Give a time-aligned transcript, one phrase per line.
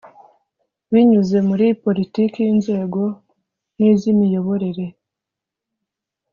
[0.91, 3.01] binyuze muri politiki y inzego
[3.77, 4.85] n iz imiyoborere